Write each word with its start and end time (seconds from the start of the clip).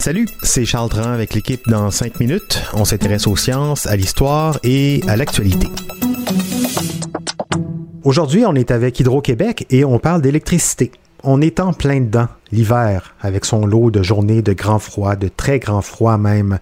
Salut, 0.00 0.28
c'est 0.42 0.64
Charles 0.64 0.88
Dran 0.88 1.12
avec 1.12 1.34
l'équipe 1.34 1.60
dans 1.68 1.90
5 1.90 2.18
minutes. 2.20 2.62
On 2.72 2.84
s'intéresse 2.84 3.26
aux 3.26 3.36
sciences, 3.36 3.86
à 3.86 3.96
l'histoire 3.96 4.58
et 4.62 5.00
à 5.06 5.16
l'actualité. 5.16 5.68
Aujourd'hui, 8.02 8.44
on 8.46 8.54
est 8.54 8.70
avec 8.70 9.00
Hydro-Québec 9.00 9.66
et 9.70 9.84
on 9.84 9.98
parle 9.98 10.22
d'électricité. 10.22 10.90
On 11.26 11.40
est 11.40 11.58
en 11.58 11.72
plein 11.72 12.00
dedans, 12.00 12.28
l'hiver, 12.52 13.14
avec 13.22 13.46
son 13.46 13.64
lot 13.64 13.90
de 13.90 14.02
journées 14.02 14.42
de 14.42 14.52
grand 14.52 14.78
froid, 14.78 15.16
de 15.16 15.28
très 15.28 15.58
grand 15.58 15.80
froid 15.80 16.18
même. 16.18 16.58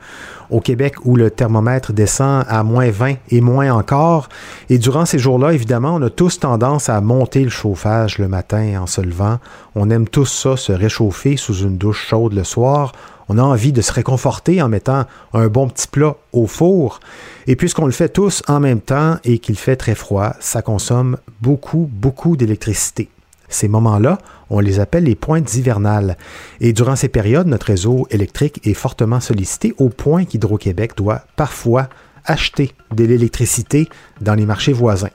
Au 0.50 0.60
Québec, 0.60 1.04
où 1.04 1.16
le 1.16 1.32
thermomètre 1.32 1.92
descend 1.92 2.44
à 2.48 2.62
moins 2.62 2.88
20 2.88 3.14
et 3.30 3.40
moins 3.40 3.74
encore. 3.74 4.28
Et 4.70 4.78
durant 4.78 5.04
ces 5.04 5.18
jours-là, 5.18 5.52
évidemment, 5.52 5.96
on 5.96 6.02
a 6.02 6.10
tous 6.10 6.38
tendance 6.38 6.88
à 6.88 7.00
monter 7.00 7.42
le 7.42 7.50
chauffage 7.50 8.18
le 8.18 8.28
matin 8.28 8.80
en 8.80 8.86
se 8.86 9.00
levant. 9.00 9.40
On 9.74 9.90
aime 9.90 10.06
tous 10.06 10.26
ça, 10.26 10.56
se 10.56 10.70
réchauffer 10.70 11.36
sous 11.36 11.54
une 11.54 11.76
douche 11.76 12.06
chaude 12.06 12.34
le 12.34 12.44
soir. 12.44 12.92
On 13.28 13.38
a 13.38 13.42
envie 13.42 13.72
de 13.72 13.82
se 13.82 13.92
réconforter 13.92 14.62
en 14.62 14.68
mettant 14.68 15.06
un 15.32 15.48
bon 15.48 15.68
petit 15.68 15.88
plat 15.88 16.14
au 16.32 16.46
four. 16.46 17.00
Et 17.48 17.56
puisqu'on 17.56 17.86
le 17.86 17.92
fait 17.92 18.10
tous 18.10 18.44
en 18.46 18.60
même 18.60 18.80
temps 18.80 19.16
et 19.24 19.40
qu'il 19.40 19.56
fait 19.56 19.76
très 19.76 19.96
froid, 19.96 20.34
ça 20.38 20.62
consomme 20.62 21.16
beaucoup, 21.40 21.90
beaucoup 21.92 22.36
d'électricité. 22.36 23.08
Ces 23.52 23.68
moments-là, 23.68 24.18
on 24.50 24.60
les 24.60 24.80
appelle 24.80 25.04
les 25.04 25.14
pointes 25.14 25.54
hivernales. 25.54 26.16
Et 26.60 26.72
durant 26.72 26.96
ces 26.96 27.08
périodes, 27.08 27.46
notre 27.46 27.66
réseau 27.66 28.06
électrique 28.10 28.60
est 28.64 28.74
fortement 28.74 29.20
sollicité 29.20 29.74
au 29.78 29.88
point 29.88 30.24
qu'Hydro-Québec 30.24 30.92
doit 30.96 31.24
parfois 31.36 31.88
acheter 32.24 32.72
de 32.94 33.04
l'électricité 33.04 33.88
dans 34.20 34.34
les 34.34 34.46
marchés 34.46 34.72
voisins. 34.72 35.10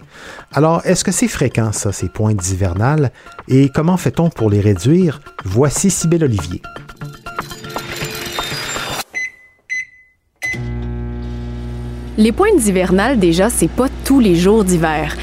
Alors, 0.52 0.82
est-ce 0.86 1.04
que 1.04 1.12
c'est 1.12 1.27
fréquent, 1.27 1.72
ça, 1.72 1.91
ces 1.91 2.10
pointes 2.10 2.50
hivernales? 2.50 3.12
Et 3.48 3.70
comment 3.70 3.98
fait-on 3.98 4.30
pour 4.30 4.49
les 4.49 4.60
réduire? 4.60 5.22
Voici 5.46 5.90
Sybelle 5.90 6.26
Olivier. 6.26 6.62
Les 12.18 12.32
pointes 12.32 12.65
hivernales, 12.65 13.20
déjà, 13.20 13.49
c'est 13.49 13.70
pas 13.70 13.88
tous 14.04 14.20
les 14.20 14.35
jours 14.35 14.63
d'hiver. 14.63 15.15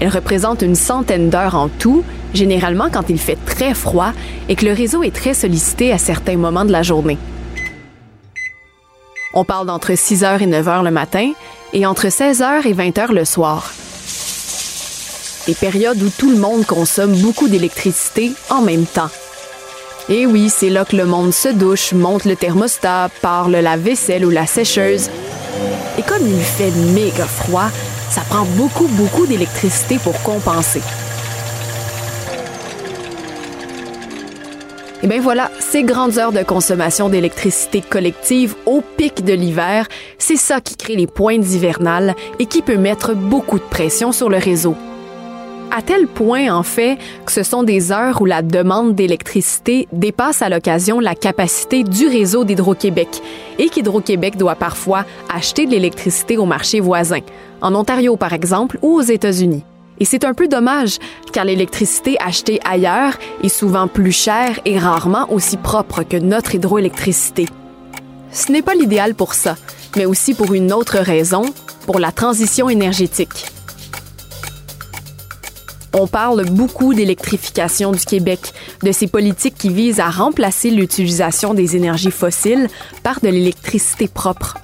Elles 0.00 0.08
représentent 0.08 0.62
une 0.62 0.74
centaine 0.74 1.28
d'heures 1.28 1.54
en 1.54 1.68
tout, 1.68 2.02
généralement 2.32 2.88
quand 2.90 3.10
il 3.10 3.18
fait 3.18 3.38
très 3.44 3.74
froid 3.74 4.12
et 4.48 4.56
que 4.56 4.64
le 4.64 4.72
réseau 4.72 5.02
est 5.02 5.14
très 5.14 5.34
sollicité 5.34 5.92
à 5.92 5.98
certains 5.98 6.38
moments 6.38 6.64
de 6.64 6.72
la 6.72 6.82
journée. 6.82 7.18
On 9.34 9.44
parle 9.44 9.66
d'entre 9.66 9.92
6h 9.92 10.42
et 10.42 10.46
9h 10.46 10.82
le 10.82 10.90
matin 10.90 11.32
et 11.72 11.86
entre 11.86 12.06
16h 12.06 12.66
et 12.66 12.74
20h 12.74 13.12
le 13.12 13.24
soir. 13.24 13.72
Des 15.46 15.54
périodes 15.54 16.02
où 16.02 16.10
tout 16.18 16.30
le 16.30 16.36
monde 16.36 16.64
consomme 16.66 17.14
beaucoup 17.16 17.48
d'électricité 17.48 18.32
en 18.48 18.62
même 18.62 18.86
temps. 18.86 19.10
Et 20.08 20.26
oui, 20.26 20.48
c'est 20.48 20.70
là 20.70 20.84
que 20.84 20.96
le 20.96 21.04
monde 21.04 21.32
se 21.32 21.48
douche, 21.48 21.92
monte 21.92 22.24
le 22.24 22.34
thermostat, 22.34 23.10
parle 23.22 23.52
la 23.52 23.76
vaisselle 23.76 24.24
ou 24.24 24.30
la 24.30 24.46
sécheuse. 24.46 25.08
Et 25.98 26.02
comme 26.02 26.26
il 26.26 26.40
fait 26.40 26.72
méga 26.94 27.26
froid, 27.26 27.70
ça 28.10 28.22
prend 28.28 28.44
beaucoup, 28.56 28.88
beaucoup 28.88 29.26
d'électricité 29.26 29.98
pour 29.98 30.20
compenser. 30.22 30.82
Et 35.02 35.06
bien 35.06 35.20
voilà, 35.20 35.50
ces 35.60 35.82
grandes 35.82 36.18
heures 36.18 36.32
de 36.32 36.42
consommation 36.42 37.08
d'électricité 37.08 37.80
collective 37.80 38.54
au 38.66 38.82
pic 38.98 39.24
de 39.24 39.32
l'hiver, 39.32 39.86
c'est 40.18 40.36
ça 40.36 40.60
qui 40.60 40.76
crée 40.76 40.96
les 40.96 41.06
pointes 41.06 41.46
hivernales 41.52 42.14
et 42.38 42.44
qui 42.44 42.60
peut 42.60 42.76
mettre 42.76 43.14
beaucoup 43.14 43.58
de 43.58 43.64
pression 43.64 44.12
sur 44.12 44.28
le 44.28 44.36
réseau. 44.36 44.76
À 45.80 45.82
tel 45.82 46.08
point, 46.08 46.54
en 46.54 46.62
fait, 46.62 46.98
que 47.24 47.32
ce 47.32 47.42
sont 47.42 47.62
des 47.62 47.90
heures 47.90 48.20
où 48.20 48.26
la 48.26 48.42
demande 48.42 48.94
d'électricité 48.94 49.88
dépasse 49.92 50.42
à 50.42 50.50
l'occasion 50.50 51.00
la 51.00 51.14
capacité 51.14 51.84
du 51.84 52.06
réseau 52.06 52.44
d'Hydro-Québec 52.44 53.08
et 53.58 53.70
qu'Hydro-Québec 53.70 54.36
doit 54.36 54.56
parfois 54.56 55.06
acheter 55.34 55.64
de 55.64 55.70
l'électricité 55.70 56.36
au 56.36 56.44
marché 56.44 56.80
voisin, 56.80 57.20
en 57.62 57.74
Ontario 57.74 58.18
par 58.18 58.34
exemple 58.34 58.78
ou 58.82 58.98
aux 58.98 59.00
États-Unis. 59.00 59.64
Et 59.98 60.04
c'est 60.04 60.26
un 60.26 60.34
peu 60.34 60.48
dommage, 60.48 60.98
car 61.32 61.46
l'électricité 61.46 62.18
achetée 62.20 62.60
ailleurs 62.70 63.14
est 63.42 63.48
souvent 63.48 63.88
plus 63.88 64.12
chère 64.12 64.60
et 64.66 64.78
rarement 64.78 65.32
aussi 65.32 65.56
propre 65.56 66.02
que 66.02 66.18
notre 66.18 66.54
hydroélectricité. 66.54 67.46
Ce 68.32 68.52
n'est 68.52 68.60
pas 68.60 68.74
l'idéal 68.74 69.14
pour 69.14 69.32
ça, 69.32 69.56
mais 69.96 70.04
aussi 70.04 70.34
pour 70.34 70.52
une 70.52 70.74
autre 70.74 70.98
raison, 70.98 71.46
pour 71.86 72.00
la 72.00 72.12
transition 72.12 72.68
énergétique. 72.68 73.46
On 75.92 76.06
parle 76.06 76.44
beaucoup 76.44 76.94
d'électrification 76.94 77.90
du 77.90 78.04
Québec, 78.04 78.52
de 78.84 78.92
ces 78.92 79.08
politiques 79.08 79.56
qui 79.58 79.70
visent 79.70 79.98
à 79.98 80.08
remplacer 80.08 80.70
l'utilisation 80.70 81.52
des 81.52 81.74
énergies 81.74 82.12
fossiles 82.12 82.68
par 83.02 83.20
de 83.20 83.28
l'électricité 83.28 84.06
propre. 84.06 84.58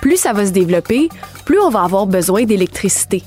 Plus 0.00 0.16
ça 0.16 0.32
va 0.32 0.44
se 0.44 0.50
développer, 0.50 1.08
plus 1.44 1.60
on 1.60 1.70
va 1.70 1.82
avoir 1.82 2.06
besoin 2.06 2.42
d'électricité. 2.42 3.22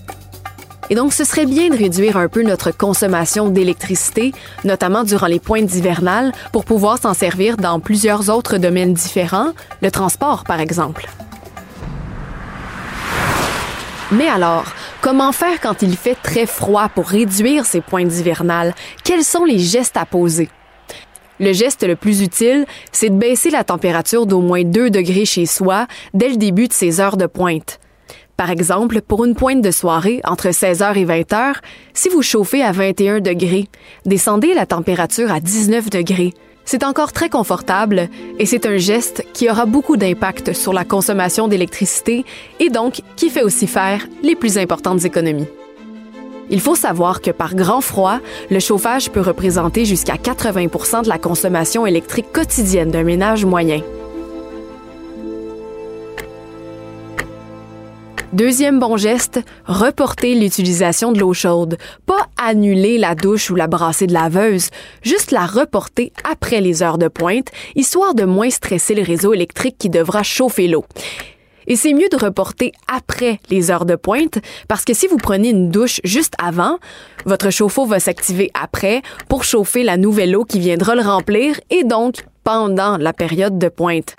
Et 0.90 0.96
donc, 0.96 1.14
ce 1.14 1.24
serait 1.24 1.46
bien 1.46 1.70
de 1.70 1.78
réduire 1.78 2.18
un 2.18 2.28
peu 2.28 2.44
notre 2.44 2.72
consommation 2.72 3.48
d'électricité, 3.48 4.34
notamment 4.66 5.04
durant 5.04 5.28
les 5.28 5.40
pointes 5.40 5.74
hivernales, 5.74 6.34
pour 6.52 6.66
pouvoir 6.66 7.00
s'en 7.00 7.14
servir 7.14 7.56
dans 7.56 7.80
plusieurs 7.80 8.30
autres 8.30 8.58
domaines 8.58 8.94
différents, 8.94 9.54
le 9.82 9.92
transport 9.92 10.44
par 10.44 10.60
exemple. 10.60 11.08
Mais 14.12 14.28
alors, 14.28 14.66
comment 15.06 15.32
faire 15.32 15.62
quand 15.62 15.84
il 15.84 15.96
fait 15.96 16.16
très 16.16 16.48
froid 16.48 16.90
pour 16.90 17.06
réduire 17.06 17.68
ces 17.68 17.80
pointes 17.80 18.12
hivernales? 18.12 18.74
Quels 19.04 19.24
sont 19.24 19.46
les 19.46 19.60
gestes 19.60 19.98
à 19.98 20.06
poser? 20.08 20.50
Le 21.40 21.54
geste 21.54 21.86
le 21.86 21.96
plus 21.96 22.24
utile, 22.24 22.66
c'est 22.92 23.12
de 23.12 23.16
baisser 23.16 23.52
la 23.52 23.64
température 23.64 24.26
d'au 24.26 24.40
moins 24.40 24.64
2 24.64 24.90
degrés 24.90 25.26
chez 25.26 25.46
soi 25.46 25.86
dès 26.16 26.30
le 26.30 26.38
début 26.38 26.68
de 26.68 26.74
ces 26.74 27.00
heures 27.02 27.18
de 27.18 27.28
pointe. 27.28 27.80
Par 28.36 28.50
exemple, 28.50 29.00
pour 29.02 29.26
une 29.26 29.36
pointe 29.36 29.62
de 29.62 29.70
soirée 29.70 30.22
entre 30.24 30.48
16h 30.48 30.98
et 30.98 31.06
20h, 31.06 31.58
si 31.94 32.10
vous 32.10 32.24
chauffez 32.24 32.64
à 32.64 32.72
21 32.72 33.20
degrés, 33.20 33.68
descendez 34.08 34.56
la 34.56 34.66
température 34.66 35.32
à 35.32 35.40
19 35.40 35.92
degrés. 35.92 36.34
C'est 36.66 36.84
encore 36.84 37.14
très 37.14 37.30
confortable 37.30 38.10
et 38.40 38.48
c'est 38.48 38.66
un 38.66 38.78
geste 38.78 39.24
qui 39.34 39.50
aura 39.50 39.68
beaucoup 39.68 39.98
d'impact 39.98 40.54
sur 40.54 40.74
la 40.74 40.84
consommation 40.84 41.48
d'électricité 41.48 42.26
et 42.60 42.70
donc 42.70 43.02
qui 43.16 43.30
fait 43.30 43.44
aussi 43.44 43.68
faire 43.68 44.08
les 44.24 44.36
plus 44.36 44.58
importantes 44.58 45.06
économies. 45.06 45.48
Il 46.50 46.60
faut 46.60 46.76
savoir 46.76 47.22
que 47.22 47.32
par 47.32 47.56
grand 47.56 47.82
froid, 47.82 48.20
le 48.50 48.60
chauffage 48.60 49.12
peut 49.12 49.22
représenter 49.22 49.86
jusqu'à 49.86 50.16
80% 50.16 51.04
de 51.04 51.10
la 51.10 51.18
consommation 51.18 51.86
électrique 51.86 52.32
quotidienne 52.32 52.92
d'un 52.92 53.04
ménage 53.04 53.46
moyen. 53.46 53.82
Deuxième 58.36 58.82
bon 58.82 58.98
geste, 58.98 59.40
reporter 59.66 60.36
l'utilisation 60.36 61.14
de 61.14 61.22
l'eau 61.22 61.32
chaude. 61.34 61.78
Pas 62.06 62.28
annuler 62.38 62.98
la 62.98 63.16
douche 63.16 63.50
ou 63.50 63.56
la 63.56 63.68
brassée 63.68 64.08
de 64.08 64.14
laveuse, 64.14 64.72
juste 65.04 65.32
la 65.32 65.46
reporter 65.46 66.12
après 66.30 66.60
les 66.60 66.84
heures 66.84 66.98
de 66.98 67.08
pointe, 67.08 67.48
histoire 67.76 68.14
de 68.14 68.26
moins 68.26 68.50
stresser 68.50 68.94
le 68.94 69.04
réseau 69.04 69.34
électrique 69.34 69.78
qui 69.80 69.90
devra 69.90 70.22
chauffer 70.22 70.68
l'eau. 70.68 70.84
Et 71.68 71.78
c'est 71.78 71.94
mieux 71.94 72.10
de 72.10 72.18
reporter 72.18 72.74
après 72.94 73.40
les 73.50 73.72
heures 73.72 73.86
de 73.86 73.96
pointe 73.96 74.40
parce 74.68 74.84
que 74.84 74.94
si 74.94 75.08
vous 75.08 75.16
prenez 75.16 75.52
une 75.52 75.70
douche 75.70 76.02
juste 76.04 76.34
avant, 76.38 76.78
votre 77.26 77.52
chauffe-eau 77.52 77.86
va 77.86 78.02
s'activer 78.02 78.52
après 78.54 79.02
pour 79.30 79.46
chauffer 79.46 79.84
la 79.84 79.96
nouvelle 79.96 80.36
eau 80.36 80.44
qui 80.44 80.60
viendra 80.60 80.96
le 80.96 81.04
remplir 81.04 81.58
et 81.70 81.86
donc 81.86 82.26
pendant 82.44 82.98
la 82.98 83.14
période 83.14 83.58
de 83.58 83.70
pointe. 83.70 84.18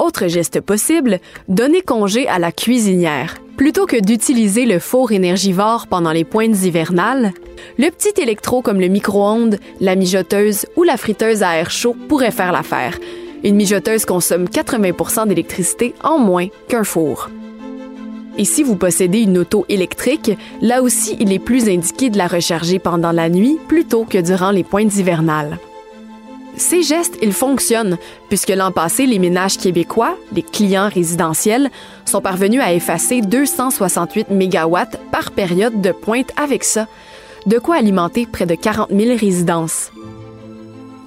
Autre 0.00 0.28
geste 0.28 0.62
possible, 0.62 1.20
donner 1.48 1.82
congé 1.82 2.26
à 2.26 2.38
la 2.38 2.52
cuisinière. 2.52 3.36
Plutôt 3.58 3.84
que 3.84 4.00
d'utiliser 4.00 4.64
le 4.64 4.78
four 4.78 5.12
énergivore 5.12 5.88
pendant 5.88 6.12
les 6.12 6.24
pointes 6.24 6.62
hivernales, 6.62 7.32
le 7.78 7.90
petit 7.90 8.18
électro 8.18 8.62
comme 8.62 8.80
le 8.80 8.88
micro-ondes, 8.88 9.58
la 9.78 9.96
mijoteuse 9.96 10.64
ou 10.76 10.84
la 10.84 10.96
friteuse 10.96 11.42
à 11.42 11.58
air 11.58 11.70
chaud 11.70 11.94
pourrait 12.08 12.30
faire 12.30 12.50
l'affaire. 12.50 12.98
Une 13.44 13.56
mijoteuse 13.56 14.06
consomme 14.06 14.48
80 14.48 15.26
d'électricité 15.26 15.94
en 16.02 16.16
moins 16.16 16.48
qu'un 16.68 16.84
four. 16.84 17.28
Et 18.38 18.46
si 18.46 18.62
vous 18.62 18.76
possédez 18.76 19.20
une 19.20 19.36
auto 19.36 19.66
électrique, 19.68 20.30
là 20.62 20.80
aussi, 20.80 21.14
il 21.20 21.30
est 21.30 21.38
plus 21.38 21.68
indiqué 21.68 22.08
de 22.08 22.16
la 22.16 22.26
recharger 22.26 22.78
pendant 22.78 23.12
la 23.12 23.28
nuit 23.28 23.58
plutôt 23.68 24.06
que 24.06 24.16
durant 24.16 24.50
les 24.50 24.64
pointes 24.64 24.96
hivernales. 24.96 25.58
Ces 26.56 26.82
gestes, 26.82 27.16
ils 27.22 27.32
fonctionnent, 27.32 27.96
puisque 28.28 28.50
l'an 28.50 28.72
passé, 28.72 29.06
les 29.06 29.18
ménages 29.18 29.56
québécois, 29.56 30.16
les 30.32 30.42
clients 30.42 30.90
résidentiels, 30.92 31.70
sont 32.04 32.20
parvenus 32.20 32.60
à 32.60 32.72
effacer 32.72 33.22
268 33.22 34.30
MW 34.30 34.76
par 35.10 35.30
période 35.30 35.80
de 35.80 35.92
pointe 35.92 36.32
avec 36.36 36.64
ça, 36.64 36.86
de 37.46 37.58
quoi 37.58 37.76
alimenter 37.76 38.26
près 38.26 38.46
de 38.46 38.54
40 38.54 38.90
000 38.90 39.16
résidences. 39.18 39.90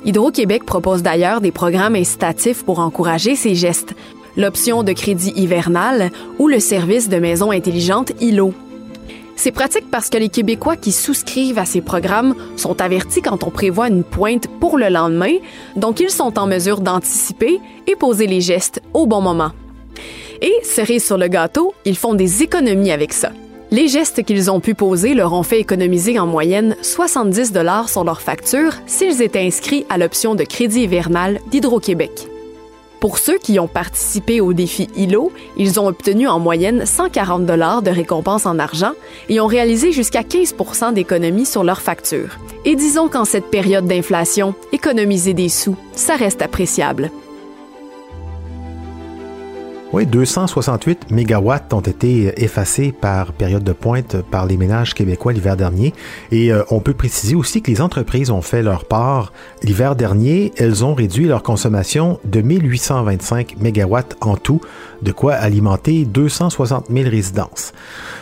Hydro-Québec 0.05 0.65
propose 0.65 1.01
d'ailleurs 1.01 1.39
des 1.39 1.51
programmes 1.51 1.95
incitatifs 1.95 2.63
pour 2.63 2.79
encourager 2.79 3.35
ces 3.35 3.55
gestes, 3.55 3.93
l'option 4.35 4.83
de 4.83 4.91
crédit 4.91 5.33
hivernal 5.35 6.11
ou 6.39 6.47
le 6.47 6.59
service 6.59 7.07
de 7.09 7.17
maison 7.17 7.51
intelligente 7.51 8.11
ILO. 8.19 8.53
C'est 9.35 9.51
pratique 9.51 9.89
parce 9.91 10.09
que 10.09 10.17
les 10.17 10.29
Québécois 10.29 10.75
qui 10.75 10.91
souscrivent 10.91 11.59
à 11.59 11.65
ces 11.65 11.81
programmes 11.81 12.35
sont 12.55 12.79
avertis 12.81 13.21
quand 13.21 13.43
on 13.43 13.49
prévoit 13.49 13.87
une 13.87 14.03
pointe 14.03 14.47
pour 14.59 14.77
le 14.77 14.89
lendemain, 14.89 15.35
donc 15.75 15.99
ils 15.99 16.09
sont 16.09 16.37
en 16.39 16.47
mesure 16.47 16.81
d'anticiper 16.81 17.59
et 17.87 17.95
poser 17.95 18.27
les 18.27 18.41
gestes 18.41 18.81
au 18.93 19.05
bon 19.05 19.21
moment. 19.21 19.51
Et, 20.41 20.53
cerise 20.63 21.05
sur 21.05 21.17
le 21.17 21.27
gâteau, 21.27 21.73
ils 21.85 21.97
font 21.97 22.13
des 22.13 22.43
économies 22.43 22.91
avec 22.91 23.13
ça. 23.13 23.31
Les 23.71 23.87
gestes 23.87 24.23
qu'ils 24.23 24.51
ont 24.51 24.59
pu 24.59 24.75
poser 24.75 25.15
leur 25.15 25.33
ont 25.33 25.41
fait 25.41 25.59
économiser 25.59 26.19
en 26.19 26.27
moyenne 26.27 26.75
70 26.81 27.51
dollars 27.51 27.89
sur 27.89 28.03
leur 28.03 28.21
facture 28.21 28.73
s'ils 28.85 29.21
étaient 29.21 29.39
inscrits 29.39 29.85
à 29.89 29.97
l'option 29.97 30.35
de 30.35 30.43
crédit 30.43 30.81
hivernal 30.81 31.39
d'Hydro-Québec. 31.49 32.27
Pour 33.03 33.17
ceux 33.17 33.37
qui 33.37 33.59
ont 33.59 33.67
participé 33.67 34.39
au 34.39 34.53
défi 34.53 34.87
ILO, 34.95 35.33
ils 35.57 35.77
ont 35.77 35.87
obtenu 35.87 36.29
en 36.29 36.39
moyenne 36.39 36.85
140 36.85 37.45
dollars 37.45 37.81
de 37.81 37.91
récompense 37.91 38.45
en 38.45 38.59
argent 38.59 38.93
et 39.27 39.41
ont 39.41 39.45
réalisé 39.45 39.91
jusqu'à 39.91 40.21
15% 40.21 40.93
d'économies 40.93 41.45
sur 41.45 41.65
leur 41.65 41.81
facture. 41.81 42.37
Et 42.63 42.77
disons 42.77 43.09
qu'en 43.09 43.25
cette 43.25 43.47
période 43.47 43.87
d'inflation, 43.87 44.55
économiser 44.71 45.33
des 45.33 45.49
sous, 45.49 45.75
ça 45.91 46.15
reste 46.15 46.41
appréciable. 46.41 47.11
Oui, 49.93 50.07
268 50.07 51.11
mégawatts 51.11 51.71
ont 51.71 51.79
été 51.79 52.43
effacés 52.43 52.91
par 52.91 53.31
période 53.31 53.63
de 53.63 53.73
pointe 53.73 54.15
par 54.23 54.47
les 54.47 54.57
ménages 54.57 54.95
québécois 54.95 55.33
l'hiver 55.33 55.55
dernier. 55.55 55.93
Et 56.31 56.51
euh, 56.51 56.63
on 56.71 56.79
peut 56.79 56.95
préciser 56.95 57.35
aussi 57.35 57.61
que 57.61 57.69
les 57.69 57.79
entreprises 57.79 58.31
ont 58.31 58.41
fait 58.41 58.63
leur 58.63 58.85
part. 58.85 59.31
L'hiver 59.61 59.95
dernier, 59.95 60.51
elles 60.57 60.83
ont 60.83 60.95
réduit 60.95 61.25
leur 61.25 61.43
consommation 61.43 62.19
de 62.25 62.41
1825 62.41 63.57
mégawatts 63.59 64.17
en 64.21 64.35
tout, 64.35 64.61
de 65.03 65.11
quoi 65.11 65.33
alimenter 65.33 66.05
260 66.05 66.87
000 66.89 67.07
résidences. 67.07 67.71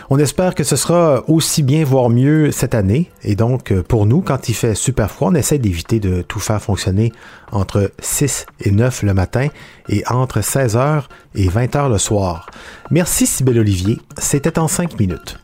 On 0.09 0.19
espère 0.19 0.56
que 0.56 0.65
ce 0.65 0.75
sera 0.75 1.23
aussi 1.29 1.63
bien, 1.63 1.85
voire 1.85 2.09
mieux 2.09 2.51
cette 2.51 2.75
année. 2.75 3.09
Et 3.23 3.38
donc, 3.38 3.71
euh, 3.71 3.81
pour 3.81 4.06
nous, 4.06 4.19
quand 4.19 4.50
il 4.50 4.56
fait 4.56 4.75
super 4.75 5.09
froid, 5.09 5.29
on 5.31 5.35
essaie 5.35 5.57
d'éviter 5.57 6.01
de 6.01 6.21
tout 6.21 6.41
faire 6.41 6.62
fonctionner 6.62 7.13
entre 7.53 7.91
6 8.00 8.45
et 8.59 8.71
9 8.71 9.03
le 9.03 9.13
matin 9.13 9.47
et 9.88 10.03
entre 10.09 10.39
16h 10.39 11.03
et 11.35 11.47
20h 11.61 11.91
le 11.91 11.97
soir. 11.99 12.47
Merci 12.89 13.27
Sybelle 13.27 13.59
Olivier, 13.59 13.99
c'était 14.17 14.57
en 14.57 14.67
5 14.67 14.99
minutes. 14.99 15.37